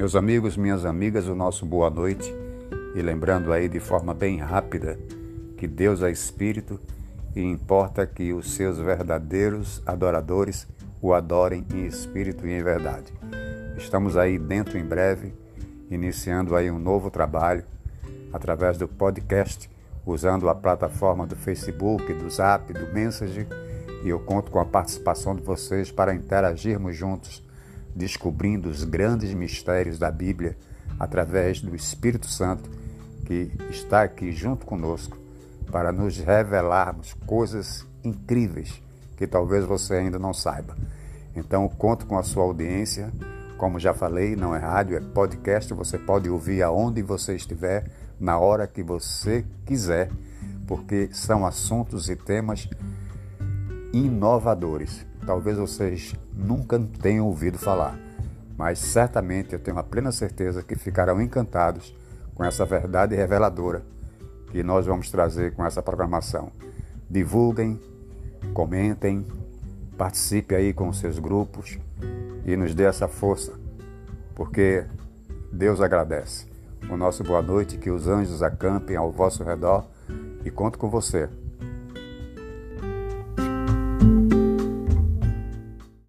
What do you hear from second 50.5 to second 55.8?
porque são assuntos e temas inovadores talvez